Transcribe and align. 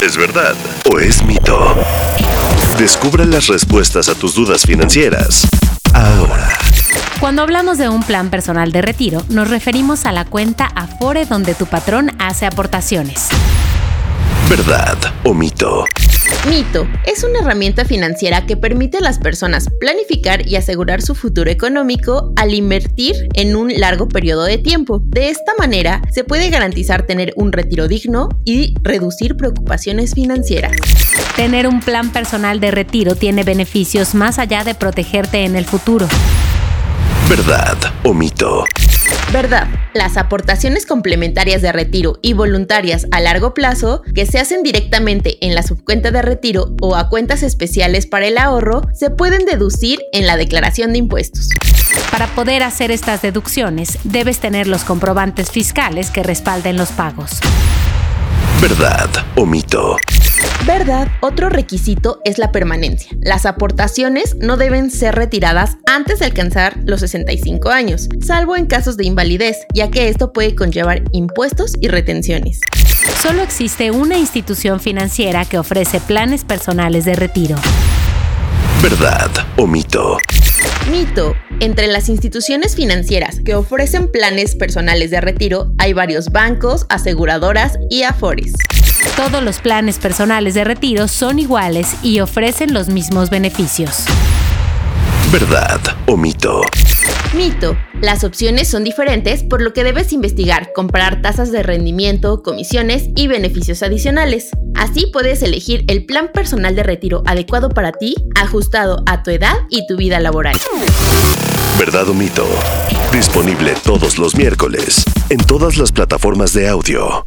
¿Es 0.00 0.16
verdad 0.16 0.54
o 0.90 0.98
es 0.98 1.22
mito? 1.22 1.76
Descubra 2.78 3.26
las 3.26 3.48
respuestas 3.48 4.08
a 4.08 4.14
tus 4.14 4.34
dudas 4.34 4.62
financieras 4.62 5.46
ahora. 5.92 6.48
Cuando 7.20 7.42
hablamos 7.42 7.76
de 7.76 7.90
un 7.90 8.02
plan 8.02 8.30
personal 8.30 8.72
de 8.72 8.80
retiro, 8.80 9.22
nos 9.28 9.50
referimos 9.50 10.06
a 10.06 10.12
la 10.12 10.24
cuenta 10.24 10.64
Afore 10.74 11.26
donde 11.26 11.54
tu 11.54 11.66
patrón 11.66 12.12
hace 12.18 12.46
aportaciones. 12.46 13.28
¿Verdad 14.48 14.96
o 15.22 15.34
mito? 15.34 15.84
Mito 16.48 16.88
es 17.04 17.22
una 17.22 17.40
herramienta 17.40 17.84
financiera 17.84 18.46
que 18.46 18.56
permite 18.56 18.98
a 18.98 19.00
las 19.00 19.18
personas 19.18 19.68
planificar 19.78 20.48
y 20.48 20.56
asegurar 20.56 21.02
su 21.02 21.14
futuro 21.14 21.50
económico 21.50 22.32
al 22.36 22.54
invertir 22.54 23.14
en 23.34 23.56
un 23.56 23.72
largo 23.78 24.08
periodo 24.08 24.44
de 24.44 24.58
tiempo. 24.58 25.00
De 25.04 25.28
esta 25.28 25.52
manera, 25.58 26.00
se 26.10 26.24
puede 26.24 26.48
garantizar 26.48 27.06
tener 27.06 27.32
un 27.36 27.52
retiro 27.52 27.88
digno 27.88 28.28
y 28.44 28.74
reducir 28.82 29.36
preocupaciones 29.36 30.14
financieras. 30.14 30.72
Tener 31.36 31.66
un 31.66 31.80
plan 31.80 32.10
personal 32.10 32.58
de 32.60 32.70
retiro 32.70 33.14
tiene 33.14 33.44
beneficios 33.44 34.14
más 34.14 34.38
allá 34.38 34.64
de 34.64 34.74
protegerte 34.74 35.44
en 35.44 35.56
el 35.56 35.64
futuro. 35.64 36.08
¿Verdad 37.28 37.76
o 38.02 38.14
mito? 38.14 38.64
Verdad, 39.32 39.68
las 39.94 40.16
aportaciones 40.16 40.86
complementarias 40.86 41.62
de 41.62 41.70
retiro 41.70 42.18
y 42.20 42.32
voluntarias 42.32 43.06
a 43.12 43.20
largo 43.20 43.54
plazo 43.54 44.02
que 44.14 44.26
se 44.26 44.38
hacen 44.38 44.62
directamente 44.62 45.38
en 45.46 45.54
la 45.54 45.62
subcuenta 45.62 46.10
de 46.10 46.20
retiro 46.20 46.74
o 46.80 46.96
a 46.96 47.08
cuentas 47.08 47.42
especiales 47.42 48.06
para 48.06 48.26
el 48.26 48.38
ahorro 48.38 48.82
se 48.92 49.10
pueden 49.10 49.44
deducir 49.44 50.00
en 50.12 50.26
la 50.26 50.36
declaración 50.36 50.92
de 50.92 50.98
impuestos. 50.98 51.48
Para 52.10 52.26
poder 52.34 52.62
hacer 52.62 52.90
estas 52.90 53.22
deducciones, 53.22 53.98
debes 54.04 54.40
tener 54.40 54.66
los 54.66 54.82
comprobantes 54.82 55.50
fiscales 55.50 56.10
que 56.10 56.22
respalden 56.22 56.76
los 56.76 56.90
pagos. 56.90 57.40
¿Verdad 58.60 59.08
o 59.36 59.46
mito? 59.46 59.96
Verdad, 60.66 61.08
otro 61.20 61.48
requisito 61.48 62.20
es 62.24 62.38
la 62.38 62.52
permanencia. 62.52 63.16
Las 63.20 63.46
aportaciones 63.46 64.36
no 64.36 64.56
deben 64.56 64.90
ser 64.90 65.14
retiradas 65.14 65.78
antes 65.86 66.18
de 66.18 66.26
alcanzar 66.26 66.78
los 66.84 67.00
65 67.00 67.70
años, 67.70 68.08
salvo 68.20 68.56
en 68.56 68.66
casos 68.66 68.96
de 68.96 69.06
invalidez, 69.06 69.56
ya 69.74 69.90
que 69.90 70.08
esto 70.08 70.32
puede 70.32 70.54
conllevar 70.54 71.02
impuestos 71.12 71.72
y 71.80 71.88
retenciones. 71.88 72.60
Solo 73.22 73.42
existe 73.42 73.90
una 73.90 74.18
institución 74.18 74.80
financiera 74.80 75.44
que 75.44 75.58
ofrece 75.58 76.00
planes 76.00 76.44
personales 76.44 77.04
de 77.04 77.14
retiro. 77.14 77.56
¿Verdad 78.82 79.30
o 79.56 79.66
mito? 79.66 80.16
Mito. 80.90 81.34
Entre 81.60 81.86
las 81.86 82.08
instituciones 82.08 82.74
financieras 82.74 83.40
que 83.44 83.54
ofrecen 83.54 84.10
planes 84.10 84.54
personales 84.56 85.10
de 85.10 85.20
retiro 85.20 85.72
hay 85.78 85.92
varios 85.92 86.30
bancos, 86.30 86.86
aseguradoras 86.88 87.78
y 87.90 88.02
afores. 88.02 88.54
Todos 89.16 89.42
los 89.42 89.60
planes 89.60 89.98
personales 89.98 90.54
de 90.54 90.64
retiro 90.64 91.08
son 91.08 91.38
iguales 91.38 91.94
y 92.02 92.20
ofrecen 92.20 92.72
los 92.72 92.88
mismos 92.88 93.30
beneficios. 93.30 94.04
¿Verdad 95.32 95.80
o 96.06 96.16
mito? 96.16 96.62
Mito. 97.34 97.76
Las 98.00 98.24
opciones 98.24 98.66
son 98.66 98.82
diferentes, 98.82 99.44
por 99.44 99.62
lo 99.62 99.72
que 99.72 99.84
debes 99.84 100.12
investigar, 100.12 100.72
comparar 100.74 101.22
tasas 101.22 101.52
de 101.52 101.62
rendimiento, 101.62 102.42
comisiones 102.42 103.08
y 103.14 103.28
beneficios 103.28 103.84
adicionales. 103.84 104.50
Así 104.74 105.06
puedes 105.12 105.42
elegir 105.42 105.84
el 105.86 106.06
plan 106.06 106.30
personal 106.32 106.74
de 106.74 106.82
retiro 106.82 107.22
adecuado 107.26 107.68
para 107.68 107.92
ti, 107.92 108.16
ajustado 108.34 109.02
a 109.06 109.22
tu 109.22 109.30
edad 109.30 109.54
y 109.68 109.86
tu 109.86 109.96
vida 109.96 110.18
laboral. 110.18 110.56
¿Verdad 111.78 112.08
o 112.08 112.14
mito? 112.14 112.46
Disponible 113.12 113.74
todos 113.84 114.18
los 114.18 114.34
miércoles 114.34 115.04
en 115.28 115.38
todas 115.38 115.78
las 115.78 115.92
plataformas 115.92 116.52
de 116.52 116.68
audio. 116.68 117.26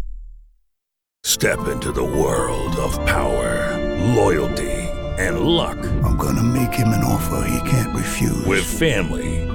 Step 1.25 1.59
into 1.71 1.93
the 1.93 2.01
world 2.01 2.77
of 2.77 2.99
power, 3.05 3.79
loyalty, 4.13 4.89
and 5.17 5.39
luck. 5.39 5.77
I'm 6.03 6.17
gonna 6.17 6.43
make 6.43 6.73
him 6.73 6.89
an 6.89 7.03
offer 7.05 7.47
he 7.47 7.61
can't 7.69 7.95
refuse. 7.95 8.45
With 8.45 8.65
family, 8.65 9.42